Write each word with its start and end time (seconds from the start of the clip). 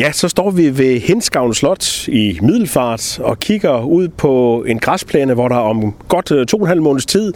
Ja, 0.00 0.12
så 0.12 0.28
står 0.28 0.50
vi 0.50 0.78
ved 0.78 1.00
Hinskavn 1.00 1.54
Slot 1.54 2.08
i 2.08 2.38
Middelfart 2.42 3.18
og 3.18 3.38
kigger 3.38 3.84
ud 3.84 4.08
på 4.08 4.64
en 4.68 4.78
græsplæne, 4.78 5.34
hvor 5.34 5.48
der 5.48 5.56
om 5.56 5.94
godt 6.08 6.32
øh, 6.32 6.46
to 6.46 6.56
og 6.56 6.62
en 6.62 6.68
halv 6.68 6.82
måneds 6.82 7.06
tid 7.06 7.32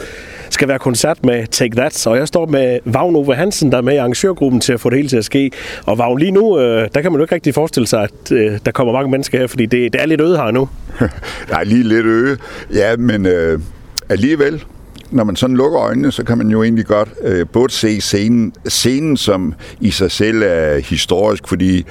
skal 0.51 0.69
være 0.69 0.79
koncert 0.79 1.25
med 1.25 1.47
Take 1.47 1.77
That. 1.77 2.07
Og 2.07 2.17
jeg 2.17 2.29
står 2.29 2.47
med 2.47 2.79
Vagn 2.85 3.17
Ove 3.17 3.35
Hansen, 3.35 3.73
der 3.73 3.79
er 3.79 3.83
med 3.83 3.95
i 3.95 3.97
arrangørgruppen 3.97 4.61
til 4.61 4.73
at 4.73 4.81
få 4.81 4.91
det 4.91 4.99
hele 4.99 5.09
til 5.09 5.17
at 5.17 5.25
ske. 5.25 5.51
Og 5.87 5.99
Vagn, 5.99 6.19
lige 6.19 6.31
nu, 6.31 6.59
øh, 6.59 6.89
der 6.95 7.01
kan 7.01 7.13
man 7.13 7.19
jo 7.19 7.25
ikke 7.25 7.35
rigtig 7.35 7.55
forestille 7.55 7.87
sig, 7.87 8.03
at 8.03 8.33
øh, 8.33 8.59
der 8.67 8.73
kommer 8.73 8.93
mange 8.93 9.11
mennesker 9.11 9.39
her, 9.39 9.47
fordi 9.47 9.67
det, 9.67 9.93
det 9.93 10.01
er 10.01 10.07
lidt 10.07 10.21
øde 10.21 10.37
her 10.37 10.51
nu. 10.51 10.69
Nej, 11.51 11.65
lige 11.65 11.83
lidt 11.83 12.07
øde. 12.07 12.37
Ja, 12.75 12.97
men 12.97 13.27
øh, 13.27 13.61
alligevel, 14.09 14.65
når 15.11 15.25
man 15.25 15.37
sådan 15.37 15.57
lukker 15.57 15.81
øjnene, 15.81 16.13
så 16.13 16.25
kan 16.25 16.39
man 16.39 16.49
jo 16.49 16.63
egentlig 16.63 16.87
godt 16.87 17.09
øh, 17.23 17.47
både 17.53 17.73
se 17.73 18.01
scenen, 18.01 18.53
scenen, 18.69 19.17
som 19.17 19.55
i 19.81 19.91
sig 19.91 20.11
selv 20.11 20.43
er 20.47 20.79
historisk, 20.79 21.49
fordi 21.49 21.87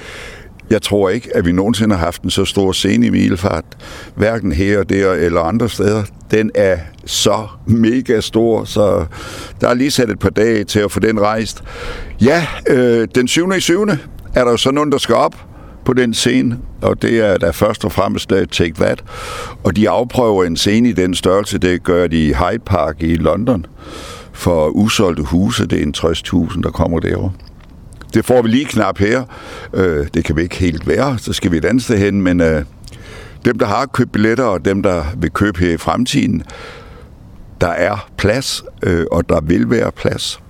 jeg 0.70 0.82
tror 0.82 1.08
ikke, 1.08 1.36
at 1.36 1.46
vi 1.46 1.52
nogensinde 1.52 1.94
har 1.94 2.04
haft 2.04 2.22
en 2.22 2.30
så 2.30 2.44
stor 2.44 2.72
scene 2.72 3.06
i 3.06 3.10
Milfart, 3.10 3.64
hverken 4.14 4.52
her 4.52 4.78
og 4.78 4.88
der 4.88 5.12
eller 5.12 5.40
andre 5.40 5.68
steder. 5.68 6.02
Den 6.30 6.50
er 6.54 6.78
så 7.06 7.46
mega 7.66 8.20
stor, 8.20 8.64
så 8.64 9.04
der 9.60 9.68
er 9.68 9.74
lige 9.74 9.90
sat 9.90 10.10
et 10.10 10.18
par 10.18 10.30
dage 10.30 10.64
til 10.64 10.80
at 10.80 10.92
få 10.92 11.00
den 11.00 11.20
rejst. 11.20 11.62
Ja, 12.20 12.46
øh, 12.68 13.08
den 13.14 13.28
7. 13.28 13.52
i 13.52 13.60
7. 13.60 13.82
er 14.34 14.44
der 14.44 14.50
jo 14.50 14.56
så 14.56 14.70
nogen, 14.70 14.92
der 14.92 14.98
skal 14.98 15.14
op 15.14 15.36
på 15.84 15.92
den 15.92 16.14
scene, 16.14 16.58
og 16.82 17.02
det 17.02 17.20
er 17.20 17.38
da 17.38 17.50
først 17.50 17.84
og 17.84 17.92
fremmest 17.92 18.32
uh, 18.32 18.38
Take 18.38 18.74
That. 18.74 19.04
Og 19.64 19.76
de 19.76 19.90
afprøver 19.90 20.44
en 20.44 20.56
scene 20.56 20.88
i 20.88 20.92
den 20.92 21.14
størrelse, 21.14 21.58
det 21.58 21.82
gør 21.82 22.06
de 22.06 22.28
i 22.28 22.32
Hyde 22.32 22.62
Park 22.66 23.02
i 23.02 23.14
London 23.14 23.66
for 24.32 24.68
usolgte 24.68 25.22
huse. 25.22 25.66
Det 25.66 25.78
er 25.78 25.82
en 25.82 25.94
60.000, 25.96 26.62
der 26.62 26.70
kommer 26.70 27.00
derovre. 27.00 27.32
Det 28.14 28.24
får 28.24 28.42
vi 28.42 28.48
lige 28.48 28.64
knap 28.64 28.98
her. 28.98 29.22
Øh, 29.74 30.06
det 30.14 30.24
kan 30.24 30.36
vi 30.36 30.42
ikke 30.42 30.56
helt 30.56 30.86
være, 30.86 31.18
så 31.18 31.32
skal 31.32 31.52
vi 31.52 31.56
et 31.56 31.64
andet 31.64 31.84
sted 31.84 31.98
hen, 31.98 32.22
men 32.22 32.40
øh, 32.40 32.64
dem, 33.44 33.58
der 33.58 33.66
har 33.66 33.86
købt 33.86 34.12
billetter, 34.12 34.44
og 34.44 34.64
dem, 34.64 34.82
der 34.82 35.04
vil 35.16 35.30
købe 35.30 35.60
her 35.60 35.70
i 35.70 35.76
fremtiden, 35.76 36.42
der 37.60 37.68
er 37.68 38.08
plads, 38.16 38.64
øh, 38.82 39.06
og 39.10 39.28
der 39.28 39.40
vil 39.40 39.70
være 39.70 39.92
plads. 39.92 40.40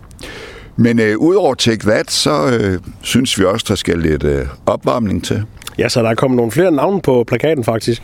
Men 0.77 1.01
øh, 1.01 1.19
udover 1.19 1.55
Take 1.55 1.87
That, 1.87 2.11
så 2.11 2.59
øh, 2.61 2.79
synes 3.03 3.39
vi 3.39 3.45
også, 3.45 3.67
der 3.69 3.75
skal 3.75 3.99
lidt 3.99 4.25
øh, 4.25 4.47
opvarmning 4.67 5.25
til. 5.25 5.45
Ja, 5.79 5.89
så 5.89 6.03
der 6.03 6.11
er 6.11 6.15
kommet 6.15 6.37
nogle 6.37 6.53
flere 6.53 6.71
navne 6.71 7.01
på 7.01 7.25
plakaten 7.27 7.65
faktisk. 7.65 8.03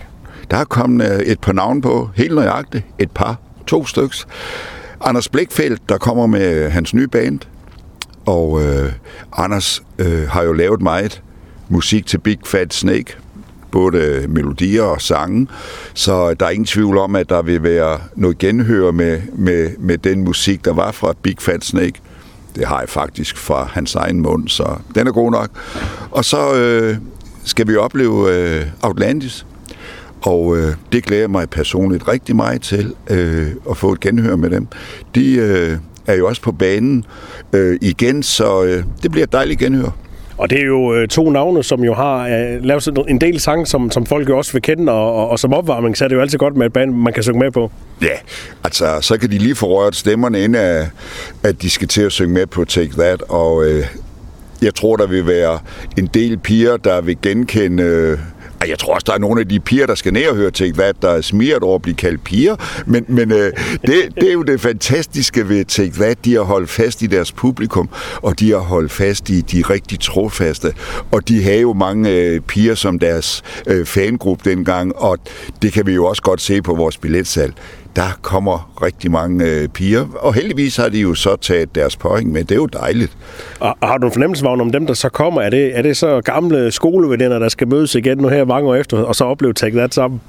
Der 0.50 0.56
er 0.56 0.64
kommet 0.64 1.12
øh, 1.12 1.20
et 1.20 1.40
par 1.40 1.52
navne 1.52 1.82
på, 1.82 2.10
helt 2.14 2.34
nøjagtigt. 2.34 2.84
Et 2.98 3.10
par, 3.10 3.36
to 3.66 3.86
styks. 3.86 4.26
Anders 5.00 5.28
Blikfeldt, 5.28 5.88
der 5.88 5.98
kommer 5.98 6.26
med 6.26 6.70
hans 6.70 6.94
nye 6.94 7.08
band. 7.08 7.40
Og 8.30 8.62
øh, 8.62 8.92
Anders 9.32 9.82
øh, 9.98 10.28
har 10.28 10.42
jo 10.42 10.52
lavet 10.52 10.82
meget 10.82 11.22
musik 11.68 12.06
til 12.06 12.18
Big 12.18 12.38
Fat 12.44 12.74
Snake, 12.74 13.16
både 13.70 13.98
øh, 13.98 14.30
melodier 14.30 14.82
og 14.82 15.00
sange, 15.00 15.48
så 15.94 16.34
der 16.34 16.46
er 16.46 16.50
ingen 16.50 16.66
tvivl 16.66 16.98
om, 16.98 17.16
at 17.16 17.28
der 17.28 17.42
vil 17.42 17.62
være 17.62 17.98
noget 18.16 18.38
genhør 18.38 18.90
med, 18.90 19.20
med, 19.32 19.70
med 19.78 19.98
den 19.98 20.24
musik, 20.24 20.64
der 20.64 20.72
var 20.72 20.92
fra 20.92 21.14
Big 21.22 21.36
Fat 21.38 21.64
Snake. 21.64 22.00
Det 22.54 22.66
har 22.66 22.80
jeg 22.80 22.88
faktisk 22.88 23.36
fra 23.36 23.64
hans 23.72 23.94
egen 23.94 24.20
mund, 24.20 24.48
så 24.48 24.76
den 24.94 25.06
er 25.06 25.12
god 25.12 25.30
nok. 25.30 25.50
Og 26.10 26.24
så 26.24 26.54
øh, 26.54 26.96
skal 27.44 27.68
vi 27.68 27.76
opleve 27.76 28.34
øh, 28.34 28.66
Outlandis, 28.82 29.46
og 30.22 30.56
øh, 30.56 30.74
det 30.92 31.04
glæder 31.04 31.28
mig 31.28 31.50
personligt 31.50 32.08
rigtig 32.08 32.36
meget 32.36 32.62
til 32.62 32.94
øh, 33.10 33.50
at 33.70 33.76
få 33.76 33.92
et 33.92 34.00
genhør 34.00 34.36
med 34.36 34.50
dem. 34.50 34.66
De 35.14 35.34
øh, 35.34 35.78
er 36.06 36.14
jo 36.14 36.26
også 36.26 36.42
på 36.42 36.52
banen 36.52 37.04
øh, 37.52 37.78
igen, 37.82 38.22
så 38.22 38.64
øh, 38.64 38.84
det 39.02 39.10
bliver 39.10 39.24
et 39.24 39.32
dejligt 39.32 39.60
genhør. 39.60 39.90
Og 40.38 40.50
det 40.50 40.60
er 40.60 40.64
jo 40.64 40.94
øh, 40.94 41.08
to 41.08 41.30
navne, 41.30 41.62
som 41.62 41.84
jo 41.84 41.94
har 41.94 42.28
øh, 42.28 42.64
lavet 42.64 42.88
en 43.08 43.20
del 43.20 43.40
sang, 43.40 43.68
som, 43.68 43.90
som 43.90 44.06
folk 44.06 44.28
jo 44.28 44.38
også 44.38 44.52
vil 44.52 44.62
kende, 44.62 44.92
og, 44.92 45.14
og, 45.14 45.28
og 45.28 45.38
som 45.38 45.54
opvarmning, 45.54 45.96
så 45.96 46.04
er 46.04 46.08
det 46.08 46.16
jo 46.16 46.20
altid 46.20 46.38
godt 46.38 46.56
med 46.56 46.66
et 46.66 46.72
band, 46.72 46.94
man 46.94 47.12
kan 47.12 47.22
synge 47.22 47.38
med 47.38 47.50
på. 47.50 47.70
Ja, 48.02 48.16
altså 48.64 48.98
så 49.00 49.18
kan 49.18 49.30
de 49.30 49.38
lige 49.38 49.54
få 49.54 49.66
rørt 49.66 49.96
stemmerne 49.96 50.40
ind 50.40 50.56
af, 50.56 50.86
at 51.42 51.62
de 51.62 51.70
skal 51.70 51.88
til 51.88 52.02
at 52.02 52.12
synge 52.12 52.34
med 52.34 52.46
på 52.46 52.64
Take 52.64 52.92
That, 52.92 53.22
og 53.28 53.64
øh, 53.64 53.86
jeg 54.62 54.74
tror, 54.74 54.96
der 54.96 55.06
vil 55.06 55.26
være 55.26 55.58
en 55.98 56.06
del 56.06 56.38
piger, 56.38 56.76
der 56.76 57.00
vil 57.00 57.16
genkende... 57.22 58.18
Og 58.60 58.68
jeg 58.68 58.78
tror 58.78 58.94
også, 58.94 59.04
der 59.06 59.12
er 59.12 59.18
nogle 59.18 59.40
af 59.40 59.48
de 59.48 59.60
piger, 59.60 59.86
der 59.86 59.94
skal 59.94 60.12
ned 60.12 60.26
og 60.26 60.36
høre 60.36 60.50
til, 60.50 60.72
hvad 60.72 60.94
der 61.02 61.10
er 61.10 61.20
smiret 61.20 61.62
over 61.62 61.74
at 61.74 61.82
blive 61.82 61.96
kaldt 61.96 62.24
piger. 62.24 62.56
Men, 62.86 63.04
men 63.08 63.32
øh, 63.32 63.52
det, 63.86 63.94
det 64.14 64.28
er 64.28 64.32
jo 64.32 64.42
det 64.42 64.60
fantastiske 64.60 65.48
ved 65.48 65.64
Take 65.64 65.92
That. 65.92 66.24
De 66.24 66.34
har 66.34 66.42
holdt 66.42 66.70
fast 66.70 67.02
i 67.02 67.06
deres 67.06 67.32
publikum, 67.32 67.88
og 68.16 68.40
de 68.40 68.50
har 68.50 68.58
holdt 68.58 68.92
fast 68.92 69.30
i 69.30 69.40
de 69.40 69.62
rigtig 69.62 70.00
trofaste. 70.00 70.74
Og 71.10 71.28
de 71.28 71.42
havde 71.42 71.60
jo 71.60 71.72
mange 71.72 72.10
øh, 72.10 72.40
piger 72.40 72.74
som 72.74 72.98
deres 72.98 73.42
øh, 73.66 73.86
fangruppe 73.86 74.50
dengang, 74.50 74.96
og 74.96 75.18
det 75.62 75.72
kan 75.72 75.86
vi 75.86 75.92
jo 75.92 76.06
også 76.06 76.22
godt 76.22 76.40
se 76.40 76.62
på 76.62 76.74
vores 76.74 76.96
billetsalg 76.96 77.54
der 77.96 78.18
kommer 78.22 78.82
rigtig 78.82 79.10
mange 79.10 79.44
øh, 79.44 79.68
piger, 79.68 80.06
og 80.14 80.34
heldigvis 80.34 80.76
har 80.76 80.88
de 80.88 81.00
jo 81.00 81.14
så 81.14 81.36
taget 81.36 81.74
deres 81.74 81.96
point 81.96 82.32
med. 82.32 82.44
Det 82.44 82.50
er 82.50 82.56
jo 82.56 82.66
dejligt. 82.66 83.16
Og, 83.60 83.76
og 83.80 83.88
har 83.88 83.98
du 83.98 84.06
en 84.06 84.12
fornemmelse, 84.12 84.46
om 84.46 84.72
dem, 84.72 84.86
der 84.86 84.94
så 84.94 85.08
kommer? 85.08 85.40
Er 85.40 85.50
det, 85.50 85.78
er 85.78 85.82
det 85.82 85.96
så 85.96 86.20
gamle 86.20 86.70
skoleveninder, 86.72 87.38
der 87.38 87.48
skal 87.48 87.68
mødes 87.68 87.94
igen 87.94 88.18
nu 88.18 88.28
her 88.28 88.44
mange 88.44 88.68
år 88.68 88.74
efter, 88.74 89.02
og 89.02 89.14
så 89.14 89.24
opleve 89.24 89.52
Take 89.52 89.76
That 89.76 89.94
sammen? 89.94 90.20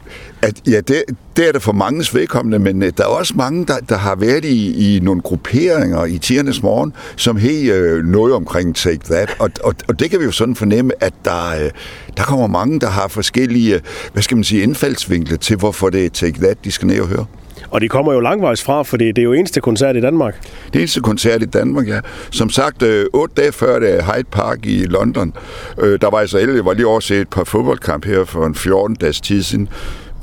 At, 0.42 0.62
ja, 0.68 0.78
det, 0.82 1.04
det 1.38 1.48
er 1.48 1.52
det 1.52 1.62
for 1.62 1.72
mange 1.72 2.06
vedkommende, 2.14 2.60
men 2.60 2.84
øh, 2.84 2.92
der 2.98 3.04
er 3.04 3.08
også 3.08 3.34
mange, 3.38 3.66
der, 3.66 3.78
der 3.90 3.98
har 3.98 4.16
været 4.16 4.46
i, 4.46 4.96
i 4.96 5.00
nogle 5.00 5.22
grupperinger 5.22 6.06
i 6.06 6.18
tiernes 6.18 6.64
morgen, 6.64 6.94
som 7.16 7.38
helt 7.38 7.72
øh, 7.72 8.06
noget 8.06 8.34
omkring 8.34 8.76
Take 8.76 9.00
That, 9.06 9.36
og, 9.40 9.50
og, 9.64 9.76
og 9.88 10.00
det 10.00 10.10
kan 10.10 10.20
vi 10.20 10.26
jo 10.26 10.32
sådan 10.32 10.56
fornemme, 10.56 10.92
at 11.04 11.14
der, 11.26 11.50
øh, 11.64 11.70
der 12.18 12.24
kommer 12.24 12.48
mange, 12.48 12.80
der 12.80 12.90
har 12.90 13.08
forskellige, 13.08 13.82
hvad 14.14 14.24
skal 14.24 14.38
man 14.38 14.44
sige, 14.44 14.64
indfaldsvinkler 14.64 15.38
til, 15.38 15.58
hvorfor 15.58 15.90
det 15.90 16.06
er 16.06 16.10
Take 16.10 16.40
That, 16.40 16.58
de 16.64 16.72
skal 16.72 16.88
ned 16.88 17.02
og 17.02 17.08
høre. 17.08 17.26
Og 17.72 17.82
de 17.82 17.90
kommer 17.90 18.14
jo 18.14 18.20
langvejs 18.20 18.64
fra, 18.64 18.84
for 18.84 18.98
det 18.98 19.18
er 19.18 19.24
jo 19.24 19.34
eneste 19.34 19.62
koncert 19.62 19.96
i 19.96 20.02
Danmark. 20.02 20.36
Det 20.74 20.80
eneste 20.80 21.02
koncert 21.02 21.42
i 21.42 21.46
Danmark, 21.46 21.88
ja. 21.88 22.00
Som 22.32 22.50
sagt, 22.50 22.84
øh, 22.84 23.06
otte 23.14 23.36
dage 23.36 23.52
før 23.52 23.80
det 23.80 24.04
Hyde 24.04 24.28
Park 24.32 24.66
i 24.66 24.86
London. 24.86 25.34
Øh, 25.78 26.02
der 26.02 26.10
var 26.10 26.18
altså 26.18 26.38
jeg 26.38 26.66
var 26.66 26.74
lige 26.74 26.88
over 26.88 27.12
et 27.12 27.30
par 27.30 27.44
fodboldkamp 27.44 28.06
her 28.06 28.26
for 28.26 28.46
en 28.46 28.56
14 28.56 28.96
dages 28.96 29.22
tid 29.22 29.44
siden. 29.44 29.70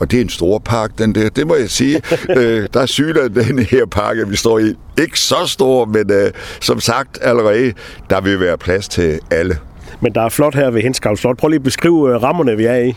Og 0.01 0.11
det 0.11 0.17
er 0.17 0.21
en 0.21 0.29
stor 0.29 0.59
park, 0.59 0.91
den 0.99 1.15
der. 1.15 1.29
Det 1.29 1.47
må 1.47 1.55
jeg 1.55 1.71
sige. 1.71 2.03
øh, 2.37 2.69
der 2.75 2.81
er 2.81 2.87
sygt 2.87 3.19
den 3.35 3.59
her 3.59 3.87
park, 3.87 4.17
vi 4.27 4.37
står 4.37 4.59
i. 4.59 4.75
Ikke 5.01 5.21
så 5.21 5.47
stor, 5.47 5.85
men 5.85 6.13
øh, 6.13 6.31
som 6.61 6.81
sagt 6.81 7.19
allerede, 7.23 7.73
der 8.11 8.21
vil 8.21 8.41
være 8.41 8.59
plads 8.59 8.89
til 8.89 9.21
alle. 9.31 9.59
Men 10.01 10.15
der 10.15 10.23
er 10.23 10.29
flot 10.29 10.55
her 10.55 10.71
ved 10.71 10.83
Henskavl 10.83 11.17
Slot. 11.17 11.37
Prøv 11.37 11.49
lige 11.49 11.59
at 11.59 11.63
beskrive 11.63 12.15
øh, 12.15 12.23
rammerne, 12.23 12.57
vi 12.57 12.65
er 12.65 12.77
i. 12.77 12.95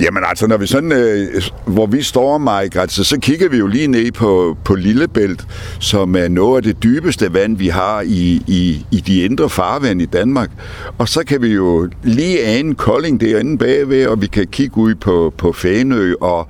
Jamen 0.00 0.22
altså, 0.26 0.46
når 0.46 0.56
vi 0.56 0.66
sådan, 0.66 0.92
øh, 0.92 1.42
hvor 1.66 1.86
vi 1.86 2.02
står, 2.02 2.38
Mike, 2.38 2.80
altså, 2.80 3.04
så 3.04 3.20
kigger 3.20 3.48
vi 3.48 3.56
jo 3.56 3.66
lige 3.66 3.86
ned 3.86 4.12
på, 4.12 4.56
på 4.64 4.74
Lillebælt, 4.74 5.46
som 5.80 6.16
er 6.16 6.28
noget 6.28 6.56
af 6.56 6.62
det 6.62 6.82
dybeste 6.82 7.34
vand, 7.34 7.56
vi 7.56 7.68
har 7.68 8.00
i, 8.00 8.42
i, 8.46 8.86
i 8.90 9.00
de 9.00 9.22
indre 9.22 9.50
farvand 9.50 10.02
i 10.02 10.06
Danmark. 10.06 10.50
Og 10.98 11.08
så 11.08 11.24
kan 11.26 11.42
vi 11.42 11.48
jo 11.48 11.88
lige 12.02 12.44
ane 12.44 12.74
Kolding 12.74 13.20
derinde 13.20 13.58
bagved, 13.58 14.06
og 14.06 14.20
vi 14.20 14.26
kan 14.26 14.46
kigge 14.46 14.78
ud 14.78 14.94
på, 14.94 15.34
på 15.38 15.52
Fænø, 15.52 16.14
og 16.20 16.48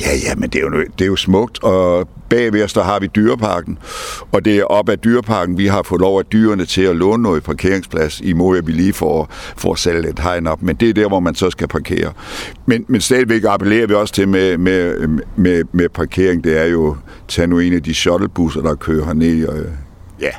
Ja, 0.00 0.08
ja, 0.28 0.34
men 0.34 0.50
det 0.50 0.58
er 0.58 0.62
jo, 0.62 0.70
det 0.70 1.04
er 1.04 1.06
jo 1.06 1.16
smukt, 1.16 1.62
og 1.62 2.08
bagved 2.28 2.64
os, 2.64 2.72
der 2.72 2.82
har 2.82 3.00
vi 3.00 3.06
dyreparken, 3.06 3.78
og 4.32 4.44
det 4.44 4.58
er 4.58 4.64
op 4.64 4.88
ad 4.88 4.96
dyreparken, 4.96 5.58
vi 5.58 5.66
har 5.66 5.82
fået 5.82 6.00
lov 6.00 6.18
af 6.18 6.24
dyrene 6.24 6.66
til 6.66 6.82
at 6.82 6.96
låne 6.96 7.22
noget 7.22 7.42
parkeringsplads, 7.42 8.20
i 8.20 8.32
mod 8.32 8.58
at 8.58 8.66
vi 8.66 8.72
lige 8.72 8.92
får, 8.92 9.28
får 9.56 9.74
sælge 9.74 10.08
et 10.08 10.18
hegn 10.18 10.46
op, 10.46 10.62
men 10.62 10.76
det 10.76 10.88
er 10.88 10.94
der, 10.94 11.08
hvor 11.08 11.20
man 11.20 11.34
så 11.34 11.50
skal 11.50 11.68
parkere. 11.68 12.12
Men, 12.66 12.84
men 12.88 13.00
stadigvæk 13.00 13.44
appellerer 13.44 13.86
vi 13.86 13.94
også 13.94 14.14
til 14.14 14.28
med, 14.28 14.58
med, 14.58 15.08
med, 15.36 15.64
med 15.72 15.88
parkering, 15.88 16.44
det 16.44 16.60
er 16.60 16.64
jo, 16.64 16.96
tag 17.28 17.48
nu 17.48 17.58
en 17.58 17.72
af 17.72 17.82
de 17.82 17.94
shuttlebusser, 17.94 18.62
der 18.62 18.74
kører 18.74 19.04
herned, 19.04 19.46
og 19.46 19.56
ja, 20.20 20.30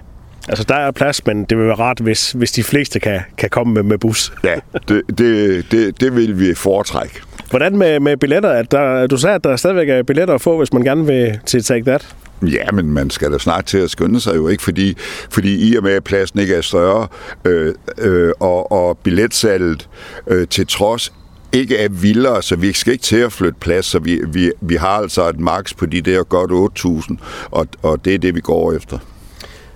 Altså, 0.47 0.63
der 0.63 0.75
er 0.75 0.91
plads, 0.91 1.25
men 1.25 1.43
det 1.43 1.57
vil 1.57 1.66
være 1.66 1.75
rart, 1.75 1.99
hvis, 1.99 2.31
hvis 2.31 2.51
de 2.51 2.63
fleste 2.63 2.99
kan, 2.99 3.22
kan 3.37 3.49
komme 3.49 3.73
med, 3.73 3.83
med 3.83 3.97
bus. 3.97 4.33
Ja, 4.43 4.55
det, 4.87 5.01
det, 5.17 5.66
det, 5.72 6.01
det 6.01 6.16
vil 6.16 6.40
vi 6.40 6.53
foretrække. 6.53 7.22
Hvordan 7.55 7.78
med, 7.78 7.99
med 7.99 8.17
billetter? 8.17 8.49
At 8.49 8.72
der, 8.72 9.07
du 9.07 9.17
sagde, 9.17 9.35
at 9.35 9.43
der 9.43 9.55
stadigvæk 9.55 9.90
er 9.90 10.03
billetter 10.03 10.34
at 10.34 10.41
få, 10.41 10.57
hvis 10.57 10.73
man 10.73 10.84
gerne 10.84 11.05
vil 11.05 11.40
til 11.46 11.63
Take 11.63 11.85
That. 11.85 12.16
Ja, 12.41 12.72
men 12.72 12.91
man 12.93 13.09
skal 13.09 13.31
da 13.31 13.37
snart 13.37 13.66
til 13.66 13.78
at 13.78 13.90
skynde 13.90 14.19
sig 14.19 14.35
jo 14.35 14.47
ikke, 14.47 14.63
fordi, 14.63 14.97
fordi 15.29 15.69
i 15.69 15.75
og 15.75 15.84
med, 15.84 15.91
at 15.91 16.03
pladsen 16.03 16.40
ikke 16.40 16.55
er 16.55 16.61
større, 16.61 17.07
øh, 17.46 17.73
øh, 17.97 18.31
og, 18.40 18.72
og 18.72 18.97
billetsalget 18.97 19.90
øh, 20.28 20.47
til 20.47 20.67
trods 20.67 21.13
ikke 21.52 21.78
er 21.78 21.90
vildere, 21.90 22.41
så 22.41 22.55
vi 22.55 22.73
skal 22.73 22.93
ikke 22.93 23.03
til 23.03 23.17
at 23.17 23.31
flytte 23.31 23.59
plads, 23.59 23.85
så 23.85 23.99
vi, 23.99 24.22
vi, 24.28 24.51
vi 24.61 24.75
har 24.75 24.87
altså 24.87 25.29
et 25.29 25.40
maks 25.40 25.73
på 25.73 25.85
de 25.85 26.01
der 26.01 26.23
godt 26.23 26.79
8.000, 27.09 27.16
og, 27.51 27.67
og 27.81 28.05
det 28.05 28.13
er 28.13 28.17
det, 28.17 28.35
vi 28.35 28.41
går 28.41 28.73
efter. 28.73 28.99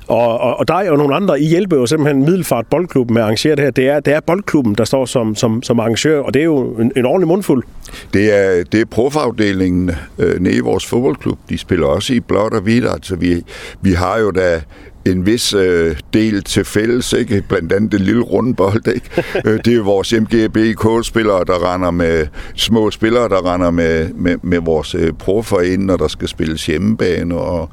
Og, 0.09 0.39
og, 0.39 0.59
og 0.59 0.67
dig 0.67 0.91
og 0.91 0.97
nogle 0.97 1.15
andre, 1.15 1.41
I 1.41 1.45
hjælper 1.45 1.77
jo 1.77 1.85
simpelthen 1.85 2.25
Middelfart 2.25 2.65
Boldklub 2.67 3.09
med 3.09 3.21
at 3.21 3.23
arrangere 3.23 3.56
det 3.56 3.63
her. 3.63 3.71
Det 3.71 3.88
er, 3.88 4.00
det 4.00 4.13
er 4.13 4.19
boldklubben, 4.19 4.75
der 4.75 4.83
står 4.83 5.06
som, 5.06 5.35
som, 5.35 5.63
som 5.63 5.79
arrangør, 5.79 6.19
og 6.19 6.33
det 6.33 6.39
er 6.39 6.44
jo 6.44 6.73
en, 6.73 6.91
en 6.95 7.06
ordentlig 7.06 7.27
mundfuld. 7.27 7.63
Det 8.13 8.38
er, 8.38 8.63
det 8.63 8.81
er 8.81 8.85
profafdelingen 8.85 9.91
øh, 10.19 10.39
nede 10.39 10.56
i 10.56 10.59
vores 10.59 10.85
fodboldklub. 10.85 11.39
De 11.50 11.57
spiller 11.57 11.88
også 11.88 12.13
i 12.13 12.19
blåt 12.19 12.53
og 12.53 12.61
hvidt. 12.61 12.85
Altså, 12.85 13.15
vi, 13.15 13.44
vi 13.81 13.91
har 13.91 14.19
jo 14.19 14.31
da 14.31 14.61
en 15.06 15.25
vis 15.25 15.53
øh, 15.53 15.95
del 16.13 16.44
til 16.44 16.65
fælles, 16.65 17.13
ikke? 17.13 17.44
blandt 17.50 17.73
andet 17.73 17.91
det 17.91 18.01
lille 18.01 18.21
rundbold. 18.21 18.88
Ikke? 18.88 19.09
Øh, 19.45 19.59
det 19.65 19.75
er 19.75 19.83
vores 19.83 20.13
MGB-spillere, 20.13 21.44
der 21.45 21.73
render 21.73 21.91
med 21.91 22.27
små 22.56 22.91
spillere, 22.91 23.29
der 23.29 23.53
render 23.53 23.71
med, 23.71 24.09
med, 24.13 24.38
med 24.41 24.59
vores 24.59 24.95
øh, 24.95 25.13
proffer 25.13 25.59
ind, 25.59 25.83
når 25.83 25.97
der 25.97 26.07
skal 26.07 26.27
spilles 26.27 26.65
hjemmebane, 26.65 27.35
og 27.35 27.69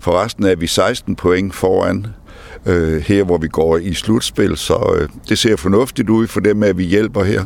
forresten 0.00 0.44
er 0.44 0.56
vi 0.56 0.66
16 0.66 1.16
point 1.16 1.54
foran 1.54 2.06
øh, 2.66 3.02
her, 3.02 3.24
hvor 3.24 3.38
vi 3.38 3.48
går 3.48 3.76
i 3.76 3.94
slutspil, 3.94 4.56
så 4.56 4.96
øh, 5.00 5.08
det 5.28 5.38
ser 5.38 5.56
fornuftigt 5.56 6.10
ud 6.10 6.26
for 6.26 6.40
dem, 6.40 6.62
at 6.62 6.78
vi 6.78 6.84
hjælper 6.84 7.24
her. 7.24 7.44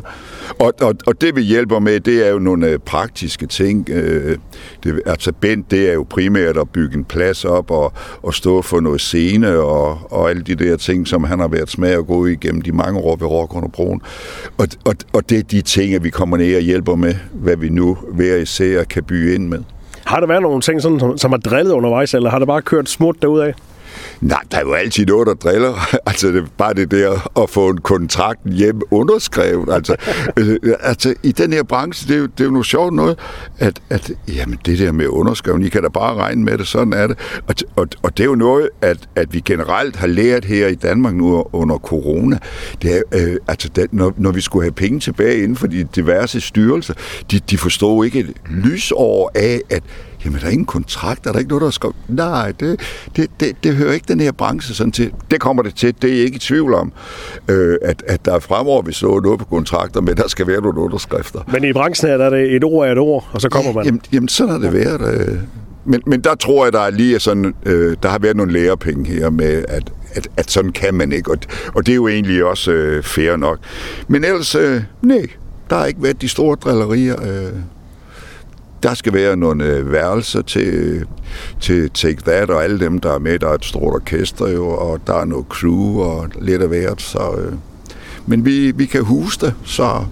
Og, 0.59 0.73
og, 0.81 0.95
og 1.07 1.21
det, 1.21 1.35
vi 1.35 1.41
hjælper 1.41 1.79
med, 1.79 1.99
det 1.99 2.27
er 2.27 2.31
jo 2.31 2.39
nogle 2.39 2.67
øh, 2.67 2.79
praktiske 2.79 3.47
ting. 3.47 3.89
Øh, 3.89 4.37
det, 4.83 5.01
altså 5.05 5.31
Bent, 5.31 5.71
det 5.71 5.89
er 5.89 5.93
jo 5.93 6.05
primært 6.09 6.57
at 6.57 6.69
bygge 6.69 6.97
en 6.97 7.05
plads 7.05 7.45
op 7.45 7.71
og, 7.71 7.93
og 8.21 8.33
stå 8.33 8.61
for 8.61 8.79
noget 8.79 9.01
scene 9.01 9.57
og, 9.57 10.11
og 10.11 10.29
alle 10.29 10.41
de 10.41 10.55
der 10.55 10.77
ting, 10.77 11.07
som 11.07 11.23
han 11.23 11.39
har 11.39 11.47
været 11.47 11.69
smag 11.69 11.93
at 11.93 12.07
gå 12.07 12.25
igennem 12.25 12.61
de 12.61 12.71
mange 12.71 12.99
år 12.99 13.15
ved 13.15 13.27
Råk 13.27 13.71
Broen. 13.71 14.01
Og, 14.57 14.67
og, 14.85 14.95
og 15.13 15.29
det 15.29 15.37
er 15.39 15.43
de 15.43 15.61
ting, 15.61 15.93
at 15.93 16.03
vi 16.03 16.09
kommer 16.09 16.37
ned 16.37 16.55
og 16.55 16.61
hjælper 16.61 16.95
med, 16.95 17.15
hvad 17.33 17.55
vi 17.55 17.69
nu 17.69 17.97
hver 18.11 18.35
især 18.35 18.83
kan 18.83 19.03
bygge 19.03 19.35
ind 19.35 19.47
med. 19.47 19.59
Har 20.05 20.19
der 20.19 20.27
været 20.27 20.41
nogle 20.41 20.61
ting, 20.61 20.81
sådan, 20.81 20.99
som, 20.99 21.17
som 21.17 21.31
har 21.31 21.37
drillet 21.37 21.71
undervejs, 21.71 22.13
eller 22.13 22.29
har 22.29 22.39
det 22.39 22.47
bare 22.47 22.61
kørt 22.61 22.89
smurt 22.89 23.21
derudad? 23.21 23.53
Nej, 24.21 24.39
der 24.51 24.57
er 24.57 24.61
jo 24.61 24.73
altid 24.73 25.05
noget, 25.05 25.27
der 25.27 25.33
driller. 25.33 25.73
Altså, 26.05 26.27
det 26.27 26.37
er 26.37 26.45
bare 26.57 26.73
det 26.73 26.91
der 26.91 27.39
at 27.43 27.49
få 27.49 27.69
en 27.69 27.77
kontrakt 27.77 28.39
hjem 28.45 28.81
underskrevet. 28.91 29.73
Altså, 29.73 29.95
øh, 30.39 30.57
øh, 30.63 30.73
altså 30.79 31.13
i 31.23 31.31
den 31.31 31.53
her 31.53 31.63
branche, 31.63 32.07
det 32.07 32.15
er 32.15 32.19
jo, 32.19 32.25
det 32.25 32.39
er 32.39 32.45
jo 32.45 32.51
noget 32.51 32.65
sjovt 32.65 32.93
noget, 32.93 33.19
at, 33.59 33.81
at 33.89 34.11
jamen, 34.27 34.59
det 34.65 34.79
der 34.79 34.91
med 34.91 35.07
underskrevet, 35.07 35.65
I 35.65 35.69
kan 35.69 35.83
da 35.83 35.89
bare 35.89 36.15
regne 36.15 36.43
med 36.43 36.57
det, 36.57 36.67
sådan 36.67 36.93
er 36.93 37.07
det. 37.07 37.17
Og, 37.47 37.55
og, 37.75 37.87
og 38.03 38.17
det 38.17 38.23
er 38.23 38.27
jo 38.27 38.35
noget, 38.35 38.69
at, 38.81 38.97
at 39.15 39.33
vi 39.33 39.39
generelt 39.39 39.95
har 39.95 40.07
lært 40.07 40.45
her 40.45 40.67
i 40.67 40.75
Danmark 40.75 41.13
nu 41.15 41.45
under 41.51 41.77
corona. 41.77 42.37
Det 42.81 42.97
er, 42.97 43.01
øh, 43.11 43.37
altså, 43.47 43.69
det, 43.75 43.93
når, 43.93 44.13
når 44.17 44.31
vi 44.31 44.41
skulle 44.41 44.63
have 44.63 44.71
penge 44.71 44.99
tilbage 44.99 45.37
inden 45.37 45.55
for 45.55 45.67
de 45.67 45.83
diverse 45.83 46.41
styrelser, 46.41 46.93
de, 47.31 47.39
de 47.39 47.57
forstod 47.57 48.05
ikke 48.05 48.19
et 48.19 48.33
lysår 48.49 49.31
af, 49.35 49.61
at 49.69 49.83
Jamen, 50.25 50.39
der 50.39 50.45
er 50.45 50.51
ingen 50.51 50.65
kontrakt, 50.65 51.27
er 51.27 51.31
der 51.31 51.39
ikke 51.39 51.49
noget, 51.49 51.61
der 51.61 51.69
skal... 51.69 51.89
Nej, 52.07 52.51
det, 52.51 52.79
det, 53.15 53.29
det, 53.39 53.55
det 53.63 53.75
hører 53.75 53.93
ikke 53.93 54.05
den 54.07 54.19
her 54.19 54.31
branche 54.31 54.75
sådan 54.75 54.91
til. 54.91 55.11
Det 55.31 55.41
kommer 55.41 55.63
det 55.63 55.75
til, 55.75 55.95
det 56.01 56.09
er 56.09 56.15
jeg 56.15 56.25
ikke 56.25 56.35
i 56.35 56.39
tvivl 56.39 56.73
om, 56.73 56.93
øh, 57.47 57.77
at, 57.81 58.03
at 58.07 58.25
der 58.25 58.39
fremover 58.39 58.81
vil 58.81 58.93
stå 58.93 59.19
noget 59.19 59.39
på 59.39 59.45
kontrakter, 59.45 60.01
men 60.01 60.17
der 60.17 60.27
skal 60.27 60.47
være 60.47 60.61
nogle 60.61 60.79
underskrifter. 60.79 61.39
Men 61.47 61.63
i 61.63 61.73
branchen 61.73 62.09
her, 62.09 62.17
der 62.17 62.25
er 62.25 62.29
det 62.29 62.55
et 62.55 62.63
ord 62.63 62.87
af 62.87 62.91
et 62.91 62.97
ord, 62.97 63.29
og 63.31 63.41
så 63.41 63.49
kommer 63.49 63.73
man. 63.73 63.85
Jamen, 63.85 64.01
jamen 64.13 64.27
sådan 64.27 64.51
har 64.51 64.59
det 64.59 64.73
været. 64.73 65.29
Øh. 65.29 65.37
Men, 65.85 66.01
men 66.07 66.21
der 66.21 66.35
tror 66.35 66.65
jeg, 66.65 66.73
der 66.73 66.79
er 66.79 66.89
lige 66.89 67.19
sådan, 67.19 67.53
øh, 67.65 67.97
der 68.03 68.09
har 68.09 68.19
været 68.19 68.37
nogle 68.37 68.53
lærepenge 68.53 69.05
her 69.05 69.29
med, 69.29 69.65
at, 69.67 69.91
at, 70.13 70.27
at 70.37 70.51
sådan 70.51 70.71
kan 70.71 70.93
man 70.93 71.11
ikke, 71.11 71.31
og, 71.31 71.37
og 71.73 71.85
det 71.85 71.91
er 71.91 71.95
jo 71.95 72.07
egentlig 72.07 72.45
også 72.45 72.71
øh, 72.71 73.03
fair 73.03 73.35
nok. 73.35 73.59
Men 74.07 74.23
ellers, 74.23 74.55
øh, 74.55 74.81
nej, 75.01 75.25
der 75.69 75.75
har 75.75 75.85
ikke 75.85 76.03
været 76.03 76.21
de 76.21 76.29
store 76.29 76.55
drillerier. 76.55 77.15
Øh. 77.21 77.53
Der 78.83 78.93
skal 78.93 79.13
være 79.13 79.37
nogle 79.37 79.65
øh, 79.65 79.91
værelser 79.91 80.41
til, 80.41 81.05
til 81.61 81.89
Take 81.89 82.21
That, 82.25 82.49
og 82.49 82.63
alle 82.63 82.79
dem, 82.79 82.99
der 82.99 83.13
er 83.13 83.19
med. 83.19 83.39
Der 83.39 83.47
er 83.47 83.53
et 83.53 83.65
stort 83.65 83.93
orkester 83.93 84.47
jo, 84.47 84.69
og 84.69 84.99
der 85.07 85.13
er 85.13 85.25
noget 85.25 85.45
crew 85.49 86.01
og 86.01 86.29
lidt 86.41 86.61
af 86.61 86.67
hvert, 86.67 87.01
så... 87.01 87.19
Øh, 87.37 87.53
men 88.25 88.45
vi, 88.45 88.71
vi 88.71 88.85
kan 88.85 89.03
huse 89.03 89.39
det, 89.39 89.53
så... 89.65 90.05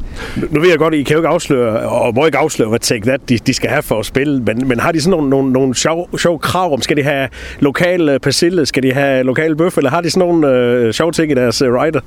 Nu 0.49 0.59
ved 0.61 0.69
jeg 0.69 0.77
godt, 0.77 0.93
I 0.93 1.03
kan 1.03 1.13
jo 1.13 1.19
ikke 1.19 1.29
afsløre, 1.29 1.79
og 1.89 2.15
må 2.15 2.25
ikke 2.25 2.37
afsløre, 2.37 2.69
hvad 2.69 2.79
Take 2.79 3.01
That 3.05 3.29
de, 3.29 3.37
de 3.37 3.53
skal 3.53 3.69
have 3.69 3.83
for 3.83 3.99
at 3.99 4.05
spille, 4.05 4.43
men, 4.43 4.67
men 4.67 4.79
har 4.79 4.91
de 4.91 5.01
sådan 5.01 5.11
nogle, 5.11 5.29
nogle, 5.29 5.51
nogle 5.51 5.75
sjove, 5.75 6.07
sjove 6.17 6.39
krav 6.39 6.73
om, 6.73 6.81
skal 6.81 6.97
de 6.97 7.03
have 7.03 7.29
lokal 7.59 8.19
persille, 8.19 8.65
skal 8.65 8.83
de 8.83 8.93
have 8.93 9.23
lokal 9.23 9.55
bøf, 9.55 9.77
eller 9.77 9.89
har 9.89 10.01
de 10.01 10.09
sådan 10.09 10.27
nogle 10.27 10.47
øh, 10.47 10.93
sjove 10.93 11.11
ting 11.11 11.31
i 11.31 11.35
deres 11.35 11.61
øh, 11.61 11.73
rider? 11.73 11.99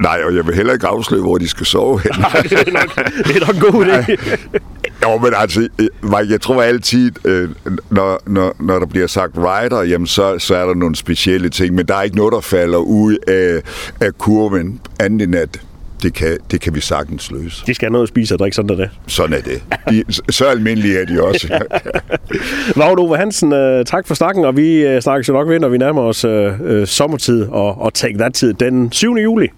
Nej, 0.00 0.20
og 0.24 0.34
jeg 0.34 0.46
vil 0.46 0.54
heller 0.54 0.72
ikke 0.72 0.86
afsløre, 0.86 1.22
hvor 1.22 1.38
de 1.38 1.48
skal 1.48 1.66
sove 1.66 2.00
hen. 2.00 2.12
Nej, 2.18 2.42
det 2.42 2.52
er 2.52 2.72
nok, 2.72 2.94
det 3.26 3.36
er 3.36 3.46
nok 3.46 3.54
en 3.54 3.72
god 3.72 3.84
idé. 3.90 4.16
Jo, 5.06 5.18
men 5.18 5.32
altså, 5.36 5.68
øh, 5.78 6.30
jeg 6.30 6.40
tror 6.40 6.62
altid, 6.62 7.12
øh, 7.24 7.50
når, 7.90 8.22
når, 8.26 8.56
når 8.60 8.78
der 8.78 8.86
bliver 8.86 9.06
sagt 9.06 9.32
rider, 9.36 9.82
jamen 9.82 10.06
så, 10.06 10.38
så 10.38 10.56
er 10.56 10.66
der 10.66 10.74
nogle 10.74 10.96
specielle 10.96 11.48
ting, 11.48 11.74
men 11.74 11.86
der 11.86 11.94
er 11.94 12.02
ikke 12.02 12.16
noget, 12.16 12.32
der 12.32 12.40
falder 12.40 12.78
ud 12.78 13.16
af, 13.26 13.62
af 14.00 14.18
kurven, 14.18 14.80
andet 15.00 15.22
end 15.22 15.34
at 15.34 15.60
det 16.02 16.14
kan, 16.14 16.38
det 16.50 16.60
kan 16.60 16.74
vi 16.74 16.80
sagtens 16.80 17.30
løse. 17.30 17.66
De 17.66 17.74
skal 17.74 17.86
have 17.86 17.92
noget 17.92 18.02
at 18.02 18.08
spise 18.08 18.34
og 18.34 18.38
drikke, 18.38 18.54
sådan 18.54 18.70
er 18.70 18.74
det. 18.76 18.90
Sådan 19.06 19.36
er 19.36 19.40
det. 19.40 19.62
De, 19.90 20.04
så 20.32 20.44
almindelige 20.46 20.98
er 20.98 21.04
de 21.04 21.22
også. 21.22 21.48
Vagn 22.76 22.98
Ove 22.98 23.16
Hansen, 23.16 23.52
uh, 23.52 23.84
tak 23.86 24.06
for 24.06 24.14
snakken, 24.14 24.44
og 24.44 24.56
vi 24.56 25.00
snakkes 25.00 25.28
jo 25.28 25.32
nok 25.32 25.48
ved, 25.48 25.58
når 25.58 25.68
vi 25.68 25.78
nærmer 25.78 26.02
os 26.02 26.24
uh, 26.24 26.84
sommertid 26.84 27.46
og, 27.48 27.82
og 27.82 27.94
Take 27.94 28.18
That-tid 28.18 28.54
den 28.54 28.92
7. 28.92 29.16
juli. 29.16 29.48